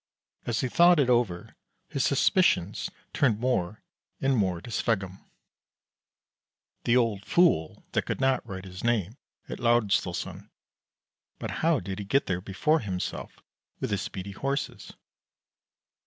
[0.47, 1.55] As he thought it over,
[1.87, 3.83] his suspicions turned more
[4.19, 5.23] and more to Sveggum,
[6.85, 9.17] the old fool that could not write his name
[9.47, 10.49] at Laersdalsoren.
[11.37, 13.43] But how did he get there before himself
[13.79, 14.91] with his speedy Horses?